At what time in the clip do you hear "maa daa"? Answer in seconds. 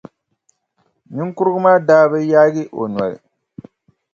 1.65-2.05